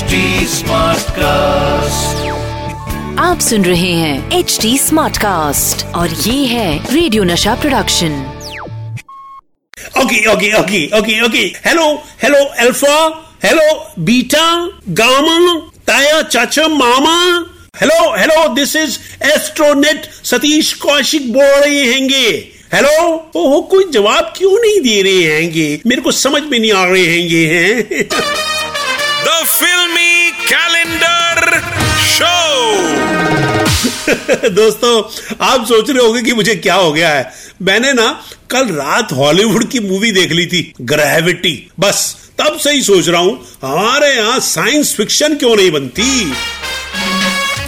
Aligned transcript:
Smart 0.00 1.10
cast 1.10 2.26
आप 3.18 3.38
सुन 3.40 3.64
रहे 3.64 3.92
हैं 3.92 4.38
एच 4.38 4.58
डी 4.62 4.78
स्मार्ट 4.78 5.16
कास्ट 5.16 5.86
और 5.86 6.10
ये 6.10 6.46
है 6.46 6.94
radio 6.94 7.24
Nasha 7.24 7.54
production 7.54 8.26
okay 9.98 10.32
okay 10.32 10.52
okay 10.58 10.98
okay 10.98 11.24
okay. 11.24 11.38
Hello 11.38 12.02
hello 12.22 12.38
alpha 12.38 13.26
hello 13.44 13.94
beta 13.98 14.70
gamma 14.88 15.70
ताया 15.86 16.22
चाचा 16.22 16.68
मामा 16.68 17.46
hello 17.80 18.16
hello 18.16 18.54
this 18.54 18.76
is 18.76 18.98
astronaut 19.22 20.10
Satish 20.24 20.72
Kaushik 20.72 21.32
बोल 21.32 21.44
रहे 21.44 21.84
हैंगे। 21.92 22.52
हेलो 22.74 23.14
वो 23.36 23.60
कोई 23.60 23.84
जवाब 23.92 24.32
क्यों 24.36 24.52
नहीं 24.52 24.80
दे 24.80 25.02
रहे 25.02 25.34
हैंगे? 25.34 25.80
मेरे 25.86 26.00
को 26.00 26.12
समझ 26.12 26.42
में 26.42 26.58
नहीं 26.58 26.72
आ 26.72 26.84
रहे 26.84 27.06
हैंगे 27.06 27.46
हैं 27.46 27.88
हैं। 27.92 28.47
The 29.18 29.38
फिल्मी 29.48 30.30
कैलेंडर 30.42 31.60
शो 32.08 32.36
दोस्तों, 34.50 34.92
आप 35.46 35.64
सोच 35.66 35.90
रहे 35.90 36.04
होंगे 36.04 36.22
कि 36.22 36.32
मुझे 36.32 36.54
क्या 36.56 36.74
हो 36.74 36.92
गया 36.92 37.08
है। 37.08 37.32
मैंने 37.62 37.92
ना 37.92 38.06
कल 38.50 38.68
रात 38.74 39.12
हॉलीवुड 39.12 39.64
की 39.70 39.80
मूवी 39.80 40.12
देख 40.12 40.32
ली 40.32 40.46
थी 40.46 40.60
ग्रेविटी 40.82 41.54
बस, 41.80 42.16
तब 42.38 42.58
से 42.58 42.70
ही 42.72 42.82
सोच 42.82 43.08
रहा 43.08 43.20
हूँ, 43.20 43.34
हमारे 43.64 44.14
यहाँ 44.14 44.38
साइंस 44.40 44.94
फिक्शन 44.96 45.34
क्यों 45.36 45.54
नहीं 45.56 45.70
बनती? 45.70 46.32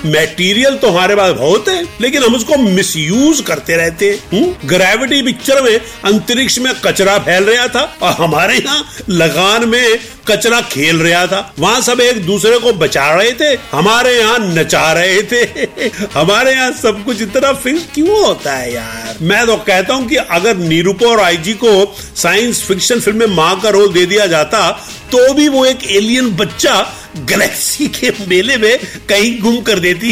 मटेरियल 0.07 0.77
तो 0.77 0.89
हमारे 0.89 1.15
पास 1.17 1.33
बहुत 1.33 1.69
है, 1.69 1.83
लेकिन 2.01 2.23
हम 2.23 2.35
उसको 2.35 2.57
मिसयूज 2.59 3.41
करते 3.41 3.77
रहते 3.77 4.11
हैं। 4.11 4.69
ग्रेविटी 4.69 5.21
पिक्चर 5.23 5.63
में 5.63 5.79
अंतरिक्ष 6.05 6.59
में 6.59 6.73
कचरा 6.85 7.19
फैल 7.19 7.45
रहा 7.45 7.67
था 7.69 7.83
और 8.03 8.13
हमारे 8.15 8.57
यहाँ 8.57 8.85
लगान 9.11 9.69
में 9.69 9.99
कचरा 10.29 10.61
खेल 10.63 10.99
रहा 10.99 11.27
था। 11.27 11.41
वहाँ 11.59 11.81
सब 11.81 12.01
एक 12.01 12.25
दूसरे 12.27 12.59
को 12.59 12.73
बचा 12.75 13.09
रहे 13.15 13.33
थे, 13.33 13.53
हमारे 13.73 14.17
यहाँ 14.19 14.39
नचा 14.41 14.93
रहे 14.93 15.23
थे। 15.23 15.89
हमारे 16.15 16.53
यहाँ 16.53 16.71
सब 16.73 17.05
कुछ 17.05 17.23
इतना 17.23 17.53
फिक्स 17.55 17.87
क्यों 17.95 18.25
होता 18.25 18.53
है 18.53 18.73
यार? 18.75 19.17
मैं 19.23 19.47
तो 19.47 19.57
कहता 19.59 19.95
हूँ 19.95 20.09
कि 20.09 20.17
अगर 20.17 20.57
निरूपा 20.57 21.09
और 21.09 21.21
आईजी 21.21 21.53
को 21.55 21.73
साइंस 22.17 22.63
फिक्शन 22.63 23.01
फ़िल्म 23.01 23.19
में 23.19 23.37
माँ 23.37 23.61
का 23.61 23.69
रोल 23.71 23.93
दे 23.93 24.07
दिया 24.07 24.27
जाता 24.27 24.71
तो 25.13 25.33
भी 25.35 25.49
वो 25.49 25.65
एक 25.67 25.85
एलियन 25.91 26.31
बच्चा 26.37 26.75
गैलेक्सी 27.19 27.87
के 27.89 28.11
मेले 28.29 28.57
में 28.57 28.79
कहीं 29.09 29.41
गुम 29.41 29.61
कर 29.61 29.79
देती। 29.79 30.11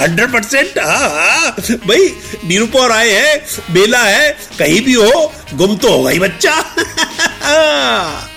हंड्रेड 0.00 0.32
परसेंट 0.32 0.78
भाई 1.86 2.08
निरूपा 2.44 2.86
आए 2.94 3.10
है, 3.10 3.36
मेला 3.70 4.02
है, 4.02 4.30
कहीं 4.58 4.80
भी 4.80 4.92
हो, 4.92 5.32
गुम 5.54 5.76
तो 5.76 5.88
होगा 5.88 6.10
ही 6.10 6.18
बच्चा। 6.18 6.60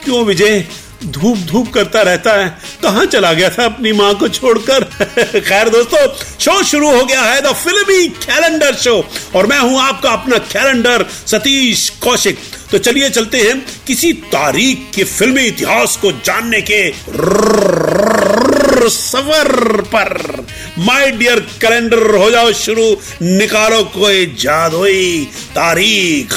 क्यों 0.03 0.25
विजय? 0.25 0.65
धूप 1.05 1.37
धूप 1.47 1.71
करता 1.73 2.01
रहता 2.01 2.31
है। 2.33 2.47
कहाँ 2.83 3.05
चला 3.05 3.31
गया 3.33 3.49
था 3.49 3.65
अपनी 3.65 3.91
माँ 3.93 4.13
को 4.15 4.27
छोड़कर? 4.27 4.83
खैर 5.39 5.69
दोस्तों, 5.69 6.07
शो 6.39 6.63
शुरू 6.63 6.89
हो 6.91 7.03
गया 7.05 7.21
है 7.21 7.41
द 7.41 7.53
फिल्मी 7.55 8.07
कैलेंडर 8.07 8.75
शो। 8.75 8.95
और 9.35 9.47
मैं 9.47 9.59
हूँ 9.59 9.79
आपका 9.81 10.11
अपना 10.11 10.37
कैलेंडर, 10.47 11.05
सतीश 11.27 11.89
कौशिक। 12.01 12.39
तो 12.71 12.77
चलिए 12.77 13.09
चलते 13.09 13.37
हैं 13.37 13.55
किसी 13.87 14.11
तारीख 14.31 14.79
के 14.95 15.03
फिल्मी 15.03 15.43
इतिहास 15.45 15.95
को 15.97 16.11
जानने 16.25 16.61
के 16.61 16.91
सफ़र 18.89 19.81
पर। 19.93 20.45
माय 20.79 21.11
डियर 21.11 21.39
कैलेंडर 21.61 22.15
हो 22.15 22.29
जाओ 22.31 22.51
शुरू, 22.53 22.89
निकालो 23.21 23.83
कोई 23.95 24.25
जादुई 24.39 25.25
तारीख। 25.55 26.33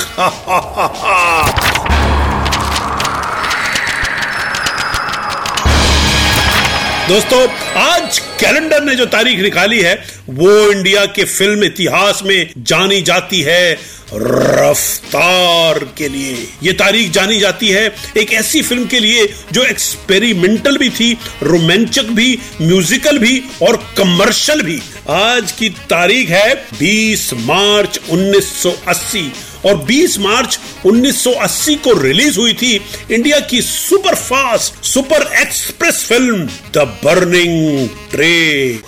दोस्तों, 7.09 7.47
आज 7.77 8.19
कैलेंडर 8.41 8.83
ने 8.83 8.95
जो 8.95 9.07
तारीख 9.07 9.41
निकाली 9.41 9.81
है, 9.81 9.95
वो 10.31 10.51
इंडिया 10.73 11.05
के 11.07 11.25
फ़िल्म 11.25 11.65
इतिहास 11.65 12.23
में 12.25 12.53
जानी 12.59 13.01
जाती 13.03 13.41
है। 13.41 13.90
रफ्तार 14.15 15.79
के 15.99 16.09
लिए। 16.09 16.49
ये 16.63 16.73
तारीख 16.73 17.11
जानी 17.11 17.39
जाती 17.41 17.69
है 17.69 17.85
एक 18.17 18.33
ऐसी 18.33 18.63
फ़िल्म 18.63 18.87
के 18.87 19.01
लिए 19.01 19.27
जो 19.53 19.65
एक्सपेरिमेंटल 19.65 20.79
भी 20.79 20.89
थी 20.91 21.13
रोमांचक 21.43 22.11
भी 22.13 22.39
म्यूजिकल 22.63 23.19
भी 23.19 23.43
और 23.63 23.77
कमर्शियल 23.99 24.63
भी। 24.63 24.81
आज 25.11 25.53
की 25.53 25.69
तारीख 25.91 26.29
है 26.29 26.69
20 26.79 27.33
मार्च 27.35 28.01
1980 28.11 29.25
और 29.67 29.85
20 29.87 30.19
मार्च 30.19 30.59
1980 30.87 31.77
को 31.77 31.93
रिलीज़ 32.03 32.39
हुई 32.39 32.53
थी 32.53 32.75
इंडिया 33.11 33.41
की 33.41 33.63
super 33.63 34.15
fast 34.15 34.85
super 34.85 35.31
express 35.41 36.05
film 36.05 36.47
the 36.75 36.87
burning 37.05 37.89
train 38.11 38.81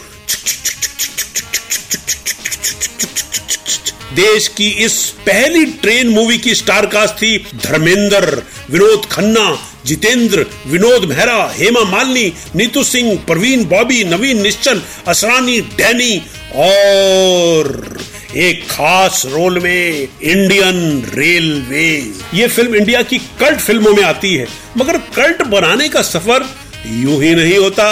देश 4.15 4.49
की 4.49 4.69
इस 4.85 4.95
पहली 5.27 5.65
ट्रेन 5.83 6.09
मूवी 6.09 6.39
की 6.39 6.55
स्टार 6.55 6.87
कास्ट 6.87 7.15
थी 7.15 7.37
धर्मेंद्र, 7.57 8.43
विनोद 8.71 9.07
खन्ना, 9.11 9.47
जितेंद्र, 9.87 10.47
विनोद 10.67 11.05
मेहरा, 11.05 11.37
हेमा 11.57 11.85
मालिनी, 11.91 12.33
नीतू 12.57 12.85
सिंह, 12.85 13.17
प्रवीण, 13.27 13.65
बॉबी, 13.65 14.03
नवीन 14.05 14.43
निश्चल, 14.43 14.83
असरानी, 15.09 15.61
डैनी 15.79 16.23
और 16.57 17.99
एक 18.37 18.65
खास 18.71 19.23
रोल 19.27 19.59
में 19.61 20.09
इंडियन 20.23 20.79
रेलवे। 21.15 21.89
ये 22.35 22.47
फ़िल्म 22.49 22.75
इंडिया 22.75 23.03
की 23.03 23.19
कल्ट 23.41 23.61
फ़िल्मों 23.61 23.93
में 23.93 24.03
आती 24.03 24.35
है, 24.35 24.47
मगर 24.79 24.99
कल्ट 25.17 25.43
बनाने 25.49 25.89
का 25.89 26.03
सफ़र 26.03 26.49
यूँ 26.87 27.23
ही 27.23 27.35
नहीं 27.35 27.59
होता। 27.59 27.87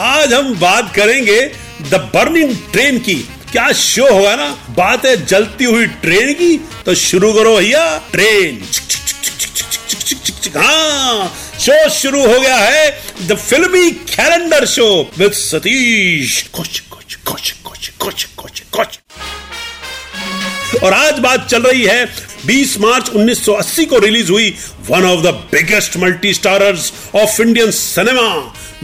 आज 0.00 0.32
हम 0.32 0.54
बात 0.60 0.94
करेंगे 0.94 1.40
द 1.90 2.10
बर्निंग 2.14 2.56
ट्रेन 2.72 2.98
की। 2.98 3.24
क्या 3.52 3.70
शो 3.72 4.06
होगा 4.12 4.34
ना 4.36 4.48
बात 4.76 5.04
है 5.06 5.16
जलती 5.26 5.64
हुई 5.64 5.86
ट्रेन 6.02 6.32
की 6.34 6.56
तो 6.86 6.94
शुरू 6.96 7.32
करो 7.32 7.56
भैया 7.56 7.84
ट्रेन 8.12 8.60
हाँ 10.56 11.28
शो 11.60 11.88
शुरू 11.90 12.20
हो 12.22 12.40
गया 12.40 12.56
है 12.56 12.90
द 13.28 13.36
फिल्मी 13.38 13.90
कैलेंडर 14.10 14.66
शो 14.66 14.88
विद 15.18 15.32
सतीश 15.34 16.42
कुछ 16.54 16.80
कुछ 16.90 17.14
कुछ 17.26 17.52
कुछ 17.64 17.90
कुछ 18.00 18.24
कुछ 18.36 18.60
कुछ 18.72 18.98
और 20.82 20.92
आज 20.92 21.18
बात 21.20 21.46
चल 21.48 21.62
रही 21.62 21.82
है 21.84 22.06
20 22.46 22.76
मार्च 22.80 23.10
1980 23.10 23.86
को 23.90 23.98
रिलीज़ 23.98 24.30
हुई 24.30 24.50
one 24.90 25.04
of 25.06 25.22
the 25.22 25.34
biggest 25.52 25.96
multi 25.96 26.32
starrers 26.34 26.92
of 27.14 27.40
Indian 27.42 27.70
cinema 27.72 28.28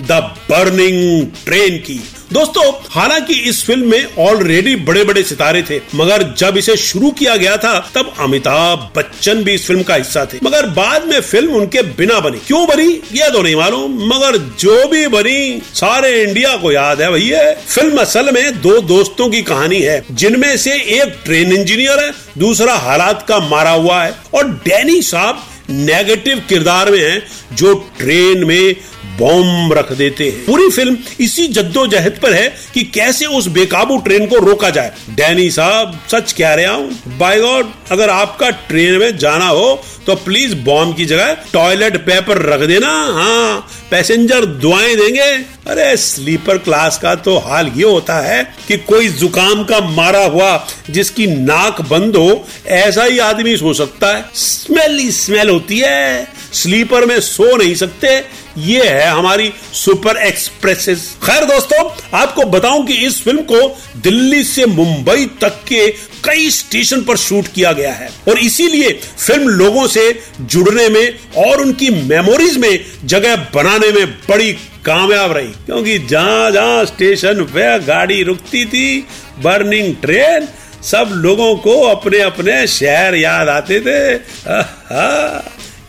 the 0.00 0.20
burning 0.50 1.26
train 1.44 1.78
की 1.80 2.00
दोस्तों, 2.32 2.72
हालाँकि 2.90 3.34
इस 3.34 3.64
फ़िल्म 3.64 3.90
में 3.90 4.14
ऑलरेडी 4.18 4.76
बड़े 4.76 5.04
बड़े 5.04 5.22
सितारे 5.22 5.62
थे, 5.62 5.80
मगर 5.94 6.34
जब 6.38 6.56
इसे 6.56 6.76
शुरू 6.76 7.10
किया 7.10 7.36
गया 7.36 7.56
था, 7.56 7.90
तब 7.94 8.14
अमिताभ 8.20 8.90
बच्चन 8.96 9.42
भी 9.44 9.52
इस 9.52 9.66
फ़िल्म 9.66 9.82
का 9.82 9.94
हिस्सा 9.94 10.24
थे। 10.24 10.38
मगर 10.44 10.66
बाद 10.66 11.04
में 11.04 11.20
फ़िल्म 11.20 11.52
उनके 11.52 11.82
बिना 11.82 12.20
बनी। 12.20 12.38
क्यों 12.46 12.66
बनी, 12.66 13.02
यह 13.12 13.28
तो 13.28 13.42
नहीं 13.42 13.56
मालूम, 13.56 14.06
मगर 14.06 14.36
जो 14.36 14.88
भी 14.88 15.06
बनी, 15.06 15.62
सारे 15.74 16.22
इंडिया 16.22 16.56
को 16.56 16.72
याद 16.72 17.02
है 17.02 17.12
भैया। 17.12 17.52
फ़िल्म 17.54 17.96
असल 17.96 18.32
में 18.32 18.60
दो 18.60 18.80
दोस्तों 18.80 19.28
की 19.28 19.42
कहानी 19.42 19.80
है, 19.80 20.04
जिनमें 20.10 20.56
से 20.56 20.72
एक 20.72 21.18
ट्रेन 21.24 21.52
इंजीनियर 21.52 22.04
है, 22.04 22.12
दूसरा 22.38 22.74
हालात 22.74 23.26
का 23.28 23.38
मारा 23.38 23.70
हुआ 23.70 24.02
है, 24.04 24.14
और 24.34 24.48
डैनी 24.48 25.02
साहब 25.02 25.44
नेगेटिव 25.70 26.42
किरदार 26.48 26.90
में 26.90 26.98
है, 26.98 27.22
जो 27.52 27.74
ट्रेन 27.98 28.44
में 28.44 28.76
बॉम्ब 29.18 29.72
रख 29.72 29.92
देते 29.92 30.24
हैं। 30.24 30.44
पूरी 30.44 30.68
फ़िल्म 30.70 30.96
इसी 31.20 31.46
जद्दोजहद 31.48 32.18
पर 32.22 32.32
है 32.32 32.48
कि 32.74 32.82
कैसे 32.94 33.26
उस 33.28 33.46
बेकाबू 33.50 33.96
ट्रेन 33.98 34.26
को 34.26 34.38
रोका 34.40 34.70
जाए। 34.70 34.92
डैनी 35.10 35.50
साहब, 35.50 35.98
सच 36.10 36.32
कह 36.32 36.54
रहा 36.54 36.72
हूँ 36.72 37.16
बाय 37.18 37.40
गॉड 37.40 37.72
अगर 37.92 38.10
आपका 38.10 38.50
ट्रेन 38.50 38.98
में 38.98 39.16
जाना 39.18 39.48
हो 39.48 39.82
तो 40.06 40.14
प्लीज़ 40.16 40.54
बॉम्ब 40.64 40.96
की 40.96 41.04
जगह 41.04 41.32
टॉयलेट 41.52 41.96
पेपर 42.06 42.42
रख 42.44 42.60
देना। 42.60 42.88
हाँ 43.14 43.68
पैसेंजर 43.90 44.44
दुआएँ 44.44 44.96
देंगे। 44.96 45.30
अरे 45.66 45.96
स्लीपर 45.96 46.58
क्लास 46.58 46.98
का 46.98 47.14
तो 47.16 47.36
हाल 47.38 47.70
ये 47.76 47.84
होता 47.84 48.14
है 48.20 48.42
कि 48.68 48.76
कोई 48.78 49.08
जुकाम 49.10 49.62
का 49.64 49.80
मारा 49.90 50.24
हुआ 50.24 50.66
जिसकी 50.90 51.26
नाक 51.26 51.80
बंद 51.80 52.16
हो, 52.16 52.46
ऐसा 52.66 53.04
ही 53.04 53.18
आदमी 53.20 53.56
सो 53.56 53.74
सकता 53.74 54.14
है। 54.16 54.24
स्मेल 54.34 54.98
ही 54.98 55.10
स्मेल 55.12 55.50
होती 55.50 55.78
है। 55.78 56.28
स्लीपर 56.52 57.06
में 57.06 57.18
सो 57.20 57.56
नहीं 57.56 57.74
सकते। 57.74 58.18
ये 58.58 58.88
है 58.88 59.08
हमारी 59.08 59.52
सुपर 59.72 60.16
एक्सप्रेसेस। 60.16 61.04
खैर 61.22 61.44
दोस्तों, 61.44 61.84
आपको 62.18 62.44
बताऊँ 62.44 62.86
कि 62.86 62.94
इस 63.06 63.22
फ़िल्म 63.22 63.42
को 63.42 63.78
दिल्ली 63.96 64.42
से 64.44 64.66
मुंबई 64.66 65.26
तक 65.40 65.60
के 65.68 65.86
कई 66.24 66.50
स्टेशन 66.50 67.00
पर 67.00 67.16
शूट 67.16 67.46
किया 67.54 67.72
गया 67.72 67.92
है। 67.92 68.10
और 68.28 68.38
इसीलिए 68.38 68.90
फ़िल्म 69.18 69.48
लोगों 69.48 69.86
से 69.86 70.22
जुड़ने 70.40 70.88
में 70.88 71.18
और 71.36 71.60
उनकी 71.60 71.90
मेमोरीज 71.90 72.56
में 72.56 72.84
जगह 73.04 73.36
बनाने 73.54 73.92
में 73.92 74.06
बड़ी 74.28 74.52
कामयाब 74.84 75.32
रही। 75.32 75.52
क्योंकि 75.66 75.98
जहाँ 75.98 76.50
जहाँ 76.50 76.84
स्टेशन 76.84 77.42
पे 77.44 77.78
गाड़ी 77.78 78.22
रुकती 78.22 78.64
थी, 78.64 79.06
बर्निंग 79.38 79.94
ट्रेन, 79.96 80.48
सब 80.82 81.10
लोगों 81.14 81.54
को 81.56 81.80
अपने 81.82 82.20
अपने 82.20 82.66
शहर 82.66 83.14
याद 83.14 83.48
आते 83.48 83.80
थे। 83.80 84.14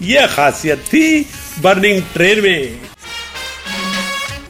यह 0.06 0.26
खासियत 0.26 0.78
थी। 0.78 1.26
बर्निंग 1.62 2.02
ट्रेन 2.14 2.40
में। 2.42 2.80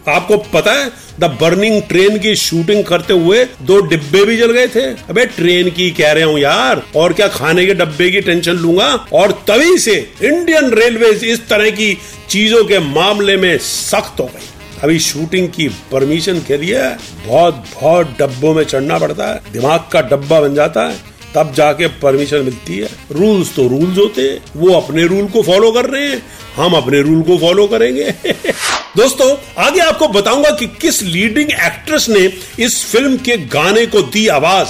आपको 0.08 0.38
पता 0.54 0.72
है 0.72 0.92
द 1.20 1.26
बर्निंग 1.42 1.82
ट्रेन 1.82 2.18
की 2.20 2.36
शूटिंग 2.36 2.84
करते 2.84 3.14
हुए 3.14 3.44
दो 3.62 3.80
डिब्बे 3.82 4.24
भी 4.26 4.38
जल 4.38 4.52
गए 4.52 4.68
थे। 4.68 4.86
अबे 5.10 5.26
ट्रेन 5.26 5.70
की 5.70 5.90
कह 5.92 6.12
रहे 6.12 6.24
हूँ 6.24 6.40
यार, 6.40 6.82
और 6.96 7.14
क्या 7.14 7.28
खाने 7.28 7.66
के 7.66 7.74
डब्बे 7.74 8.10
की 8.12 8.22
टेंशन 8.22 8.52
लूँगा? 8.52 8.88
और 9.14 9.32
तभी 9.48 9.78
से 9.78 9.96
इंडियन 10.24 10.70
रेलवे 10.72 11.10
इस 11.32 11.48
तरह 11.50 11.70
की 11.70 11.94
चीज़ों 12.30 12.64
के 12.66 12.80
मामले 12.80 13.38
में 13.38 13.58
सख्त 13.58 14.20
हो 14.20 14.26
गई। 14.26 14.50
अभी 14.84 15.00
शूटिंग 15.00 15.48
की 15.50 15.68
परमिशन 15.92 16.40
के 16.40 16.58
लिए 16.58 16.90
बहुत 17.28 17.64
बहुत 17.74 18.16
डब्बों 18.20 18.54
में 18.54 18.64
चढ़ना 18.64 18.98
पड़ता 19.00 19.28
है। 19.28 19.42
दिमाग 19.54 19.88
का 19.92 20.02
डब्बा 20.02 20.42
बन 20.42 20.56
जाता 20.56 20.88
है। 20.90 21.13
तब 21.36 21.54
जाके 21.54 21.88
परमिशन 21.88 22.38
मिलती 22.38 22.78
है। 22.78 22.90
रूल्स 23.12 23.56
तो 23.56 23.68
रूल्स 23.68 23.98
होते 23.98 24.22
हैं। 24.22 24.44
वो 24.56 24.74
अपने 24.74 25.06
रूल 25.08 25.28
को 25.28 25.42
फॉलो 25.42 25.72
कर 25.72 25.86
रहे 25.86 26.08
हैं। 26.08 26.24
हम 26.56 26.74
अपने 26.74 27.02
रूल 27.02 27.22
को 27.22 27.38
फॉलो 27.38 27.68
करेंगे। 27.68 28.14
दोस्तों, 28.98 29.38
आगे 29.58 29.80
आपको 29.80 30.08
बताऊँगा 30.08 30.50
कि 30.50 30.68
किस 30.68 31.04
लीडिंग 31.04 31.52
एक्ट्रेस 31.52 32.10
ने 32.10 32.34
इस 32.60 32.86
फ़िल्म 32.86 33.18
के 33.18 33.38
गाने 33.38 33.86
को 33.86 34.02
दी 34.02 34.28
आवाज़। 34.28 34.68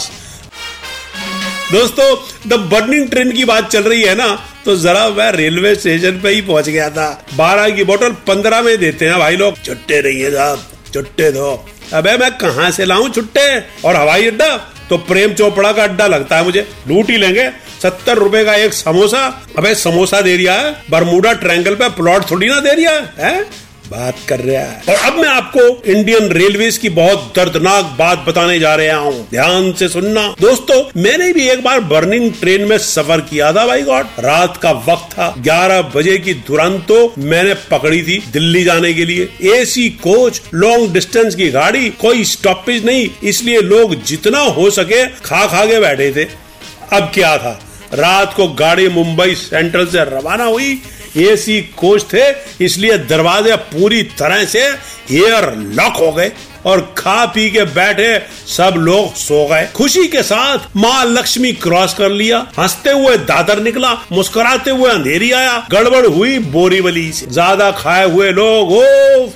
दोस्तों 1.72 2.18
द 2.48 2.54
बर्निंग 2.54 3.10
ट्रेन 3.10 3.32
की 3.32 3.46
बात 3.46 3.72
चल 3.72 3.84
रही 3.84 4.02
है 4.02 4.16
ना 4.16 4.46
तो 4.66 4.76
जरा 4.76 5.10
मैं 5.10 5.32
रेलवे 5.32 5.76
स्टेशन 5.76 6.20
पे 6.22 6.30
ही 6.30 6.42
पहुँच 6.42 6.70
गया 6.70 6.90
था। 6.90 7.26
बारह 7.34 7.70
की 7.70 7.84
बोतल 7.84 8.10
पंद्रह 8.10 8.62
में 8.62 8.78
देते 8.78 9.06
हैं 9.06 9.20
भाई 9.20 9.36
लोग। 9.36 9.64
छुट्टे 9.66 10.02
रहिए 10.02 10.32
साहब, 10.32 10.64
छुट्टे 10.94 11.32
दो। 11.32 11.66
अबे 11.94 12.18
मैं 12.18 12.32
कहा 12.32 12.72
से 12.72 12.86
लाऊं 12.86 13.10
छुट्टे? 13.10 13.60
और 13.60 13.96
हवाई 13.96 14.28
अड्डा? 14.28 14.73
तो 14.94 14.98
प्रेम 14.98 15.34
चोपड़ा 15.34 15.72
का 15.72 15.84
अड्डा 15.84 16.08
लगता 16.08 16.38
है 16.38 16.44
मुझे। 16.44 16.62
लूट 16.88 17.10
ही 17.10 17.18
लेंगे। 17.18 17.50
सत्तर 17.84 18.18
रुपए 18.18 18.44
का 18.46 18.56
एक 18.56 18.74
समोसा। 18.74 19.22
अबे, 19.58 19.74
समोसा 19.76 20.22
दे 20.22 20.38
दिया 20.38 20.54
है। 20.54 20.76
बरमुडा 20.90 21.34
ट्रायंगल 21.34 21.76
पे 21.76 21.90
प्लॉट 21.90 22.30
थोड़ी 22.32 22.48
ना 22.48 22.60
दे 22.60 22.76
दिया 22.76 22.92
है 23.20 23.64
बात 23.94 24.16
कर 24.28 24.40
रहा 24.40 24.62
है। 24.62 24.82
और 24.90 24.96
अब 24.96 25.20
मैं 25.20 25.30
आपको 25.30 25.62
इंडियन 25.92 26.30
रेलवे 26.30 26.70
की 26.72 26.90
बहुत 26.90 27.34
दर्दनाक 27.36 27.86
बात 28.00 28.26
बताने 28.28 28.60
जा 28.60 28.74
रहा 28.76 28.98
हूँ। 28.98 29.28
ध्यान 29.30 29.72
से 29.74 29.90
सुनना। 29.90 30.28
दोस्तों, 30.42 31.02
मैंने 31.02 31.32
भी 31.34 31.48
एक 31.50 31.64
बार 31.64 31.80
बर्निंग 31.80 32.32
ट्रेन 32.34 32.62
में 32.62 32.78
सफ़र 32.78 33.22
किया 33.22 33.52
था, 33.54 33.66
भाई 33.68 33.82
गॉड। 33.82 34.06
रात 34.20 34.58
का 34.58 34.72
वक्त 34.72 35.14
था। 35.14 35.34
11 35.40 35.82
बजे 35.96 36.18
की 36.18 36.34
दुरंतो 36.34 37.14
मैंने 37.18 37.54
पकड़ी 37.54 38.02
थी 38.04 38.18
दिल्ली 38.34 38.64
जाने 38.64 38.94
के 38.94 39.06
लिए। 39.06 39.30
एसी 39.54 39.90
कोच 39.90 40.42
लॉन्ग 40.54 40.94
डिस्टेंस 40.94 41.36
की 41.36 41.50
गाड़ी, 41.50 41.90
कोई 41.90 42.24
स्टॉपेज 42.24 42.86
नहीं। 42.86 43.10
इसलिए 43.24 43.62
लोग 43.62 44.04
जितना 44.04 44.40
हो 44.40 44.70
सके 44.70 45.06
खा 45.06 45.46
खा 45.48 45.66
के 45.66 45.80
बैठे 45.80 46.12
थे। 46.12 46.28
अब 46.94 47.12
क्या 47.14 47.38
था? 47.38 47.60
रात 47.94 48.34
को 48.34 48.48
गाड़ी 48.48 48.88
मुंबई 48.90 49.36
सेंट्रल 49.36 49.86
से 49.86 50.04
रवाना 50.04 50.44
हुई। 50.44 50.82
एसी 51.16 51.62
कोच 51.78 52.04
थे, 52.14 52.24
इसलिए 52.66 52.98
दरवाजे 53.00 53.56
पूरी 53.56 54.02
तरह 54.20 54.44
से 54.46 54.62
एयर 54.62 55.54
लॉक 55.56 55.98
हो 55.98 56.12
गए 56.12 56.32
और 56.66 56.82
खा 56.98 57.26
पी 57.26 57.50
के 57.52 57.64
बैठे 57.68 58.12
सब 58.48 58.74
लोग 58.78 59.14
सो 59.16 59.46
गए। 59.48 59.68
खुशी 59.76 60.08
के 60.08 60.22
साथ 60.24 60.76
माँ 60.78 61.04
लक्ष्मी 61.06 61.52
क्रॉस 61.54 61.94
कर 61.94 62.10
लिया। 62.12 62.38
हँसते 62.60 62.92
हुए 62.92 63.18
दादर 63.20 63.60
निकला, 63.60 63.92
मुस्कुराते 64.12 64.72
हुए 64.72 64.90
अंधेरी 64.92 65.32
आया। 65.32 65.58
गड़बड़ 65.72 66.06
हुई 66.06 66.38
बोरीवली 66.52 67.12
से। 67.12 67.26
ज़्यादा 67.26 67.70
खाए 67.74 68.06
हुए 68.06 68.32
लोग 68.32 68.72
ओ 68.72 68.84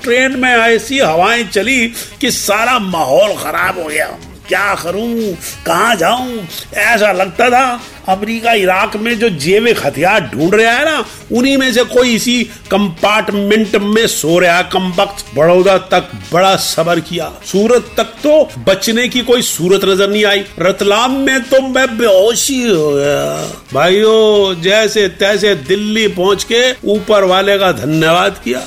ट्रेन 0.04 0.38
में 0.40 0.50
ऐसी 0.50 0.98
हवाएँ 0.98 1.44
चली 1.44 1.86
कि 2.20 2.30
सारा 2.30 2.78
माहौल 2.78 3.36
खराब 3.36 3.78
हो 3.78 3.84
गया। 3.84 4.08
क्या 4.48 4.74
करूँ? 4.74 5.32
कहा 5.66 5.94
जाऊँ? 5.94 6.46
ऐसा 6.74 7.12
लगता 7.12 7.48
था 7.50 7.80
अमेरिका, 8.08 8.52
इराक 8.52 8.96
में 8.96 9.18
जो 9.18 9.28
जेविक 9.28 9.84
हथियार 9.86 10.20
ढूंढ 10.26 10.54
रहा 10.54 10.72
है 10.72 10.84
ना, 10.84 11.04
उन्हीं 11.32 11.56
में 11.58 11.72
से 11.72 11.82
कोई 11.84 12.14
इसी 12.14 12.42
कंपार्टमेंट 12.70 13.76
में 13.76 14.06
सो 14.06 14.38
रहा 14.38 14.62
कम 14.72 14.88
वक्त 14.98 15.24
बड़ौदा 15.36 15.76
तक 15.92 16.10
बड़ा 16.32 16.54
सबर 16.56 17.00
किया। 17.00 17.30
सूरत 17.44 17.90
तक 17.96 18.14
तो 18.22 18.48
बचने 18.68 19.08
की 19.08 19.20
कोई 19.22 19.42
सूरत 19.42 19.84
नज़र 19.84 20.08
नहीं 20.10 20.24
आई। 20.24 20.44
रतलाम 20.58 21.16
में 21.18 21.40
तो 21.42 21.60
मैं 21.60 21.86
बेहोशी 21.98 22.62
हो 22.62 22.90
गया। 22.90 23.52
भाइयों, 23.74 24.60
जैसे 24.62 25.08
तैसे 25.18 25.54
दिल्ली 25.68 26.08
पहुँच 26.08 26.44
के 26.44 26.72
ऊपर 26.88 27.24
वाले 27.24 27.58
का 27.58 27.72
धन्यवाद 27.74 28.40
किया। 28.44 28.60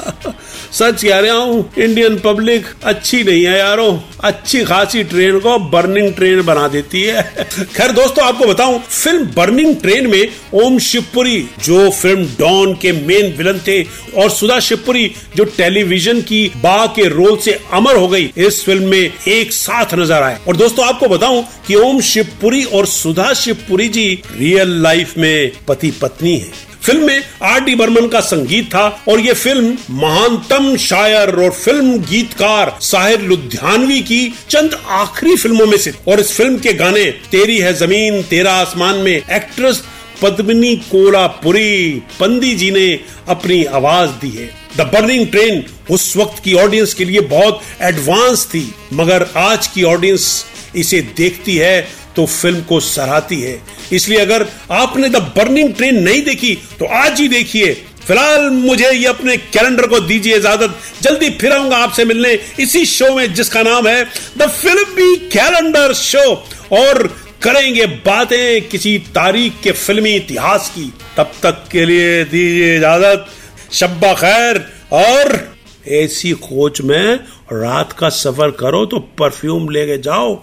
सच 0.73 1.03
कह 1.03 1.19
रहा 1.19 1.33
हूँ 1.33 1.73
इंडियन 1.77 2.19
पब्लिक 2.19 2.65
अच्छी 2.83 3.23
नहीं 3.23 3.45
है 3.45 3.57
यारो। 3.59 4.03
अच्छी 4.23 4.63
खासी 4.63 5.03
ट्रेन 5.03 5.39
को 5.39 5.59
बर्निंग 5.59 6.13
ट्रेन 6.13 6.41
बना 6.41 6.67
देती 6.67 7.01
है। 7.01 7.21
खैर 7.75 7.91
दोस्तों, 7.91 8.25
आपको 8.25 8.45
बताऊँ, 8.45 8.79
फ़िल्म 8.79 9.25
बर्निंग 9.25 9.75
ट्रेन 9.75 10.07
में 10.07 10.27
ओम 10.53 10.79
शिवपुरी, 10.79 11.49
जो 11.63 11.89
फ़िल्म 11.89 12.25
डॉन 12.25 12.73
के 12.73 12.91
मेन 12.91 13.33
विलन 13.33 13.59
थे, 13.59 13.83
और 14.17 14.29
सुधा 14.29 14.59
शिवपुरी, 14.59 15.11
जो 15.35 15.43
टेलीविज़न 15.43 16.21
की 16.21 16.51
बा 16.57 16.85
के 16.85 17.07
रोल 17.07 17.37
से 17.37 17.59
अमर 17.73 17.95
हो 17.95 18.07
गई, 18.07 18.33
इस 18.37 18.65
फ़िल्म 18.65 18.87
में 18.87 19.11
एक 19.27 19.53
साथ 19.53 19.95
नज़र 19.95 20.23
आए। 20.23 20.39
और 20.47 20.57
दोस्तों, 20.57 20.85
आपको 20.85 21.07
बताऊँ 21.07 21.45
कि 21.67 21.75
ओम 21.75 22.01
शिवपुरी 22.01 22.63
और 22.63 22.85
सुधा 22.85 23.33
शिवपुरी 23.33 23.89
जी 23.89 24.23
रियल 24.37 24.81
लाइफ 24.83 25.17
में 25.17 25.51
पति 25.67 25.91
पत्नी 25.91 26.37
है। 26.37 26.70
फ़िल्म 26.83 27.05
में 27.07 27.23
आर 27.43 27.59
डी 27.63 27.73
बर्मन 27.75 28.07
का 28.07 28.19
संगीत 28.19 28.67
था 28.67 28.87
और 29.09 29.19
ये 29.19 29.33
फ़िल्म 29.33 29.77
महानतम 29.95 30.75
शायर 30.79 31.29
और 31.35 31.51
फ़िल्म 31.53 31.97
गीतकार 32.01 32.77
साहिर 32.81 33.21
लुधियानवी 33.21 33.99
की 34.01 34.33
चंद 34.49 34.79
आखिरी 34.91 35.35
फ़िल्मों 35.35 35.65
में 35.65 35.77
से। 35.77 35.93
और 36.07 36.19
इस 36.19 36.31
फ़िल्म 36.37 36.57
के 36.57 36.73
गाने 36.73 37.05
तेरी 37.31 37.57
है 37.59 37.73
ज़मीन, 37.75 38.21
तेरा 38.23 38.53
आसमान 38.53 38.97
में 38.97 39.11
एक्ट्रेस 39.11 39.83
पद्मिनी 40.21 40.75
कोलापुरी 40.91 42.01
पंदी 42.19 42.53
जी 42.55 42.71
ने 42.71 42.89
अपनी 43.29 43.63
आवाज़ 43.65 44.09
दी 44.21 44.29
है। 44.31 44.49
द 44.77 44.89
बर्निंग 44.93 45.27
ट्रेन 45.27 45.63
उस 45.89 46.15
वक्त 46.17 46.43
की 46.43 46.53
ऑडियंस 46.55 46.93
के 46.93 47.05
लिए 47.05 47.21
बहुत 47.29 47.61
एडवांस 47.81 48.45
थी, 48.45 48.69
मगर 48.93 49.27
आज 49.37 49.67
की 49.67 49.83
ऑडियंस 49.85 50.45
इसे 50.75 51.01
देखती 51.17 51.55
है 51.57 51.87
तो 52.15 52.25
फ़िल्म 52.25 52.61
को 52.61 52.79
सराहती 52.79 53.41
है। 53.41 53.61
इसलिए 53.93 54.19
अगर 54.19 54.45
आपने 54.71 55.09
द 55.09 55.17
बर्निंग 55.37 55.73
ट्रेन 55.73 56.03
नहीं 56.03 56.21
देखी 56.23 56.53
तो 56.79 56.85
आज 56.95 57.19
ही 57.21 57.27
देखिए। 57.27 57.73
फ़िलहाल 58.07 58.49
मुझे 58.49 58.89
ये 58.89 59.05
अपने 59.05 59.35
कैलेंडर 59.37 59.87
को 59.87 59.99
दीजिए 59.99 60.35
इजाज़त। 60.35 60.77
जल्दी 61.01 61.29
फिर 61.31 61.51
आऊँगा 61.51 61.77
आपसे 61.77 62.05
मिलने 62.05 62.37
इसी 62.59 62.85
शो 62.85 63.13
में, 63.15 63.33
जिसका 63.33 63.61
नाम 63.63 63.87
है 63.87 64.03
द 64.37 64.47
फिल्मी 64.51 65.15
कैलेंडर 65.29 65.93
शो। 65.93 66.29
और 66.73 67.07
करेंगे 67.41 67.85
बातें 67.85 68.67
किसी 68.69 68.97
तारीख 69.15 69.53
के 69.63 69.71
फिल्मी 69.71 70.15
इतिहास 70.15 70.69
की। 70.69 70.91
तब 71.17 71.31
तक 71.43 71.63
के 71.71 71.85
लिए 71.85 72.23
दीजिए 72.25 72.75
इजाज़त। 72.77 73.25
शब्बा 73.71 74.13
खैर। 74.13 74.65
और 74.93 75.39
ऐसी 75.87 76.31
कोच 76.39 76.81
में 76.81 77.15
रात 77.53 77.91
का 77.91 78.09
सफ़र 78.09 78.51
करो 78.51 78.85
तो 78.85 78.99
परफ्यूम 79.19 79.69
लेके 79.69 79.97
जाओ। 79.97 80.35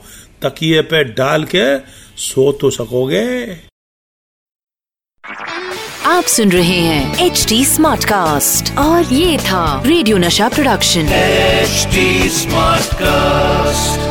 तकिए 0.42 0.83
पे 0.83 1.02
डाल 1.14 1.45
के 1.54 1.66
सो 2.18 2.50
तो 2.52 2.71
सकोगे। 2.71 3.25
आप 6.07 6.25
सुन 6.25 6.52
रहे 6.52 6.78
हैं 6.80 7.26
एच 7.26 7.45
डी 7.49 7.64
स्मार्ट 7.64 8.04
कास्ट 8.04 8.76
और 8.78 9.12
ये 9.14 9.38
था 9.38 9.83
radio 9.87 10.18
Nasha 10.18 10.49
production. 10.49 11.09
HD 11.14 12.28
smart 12.28 12.95
cast 12.95 14.07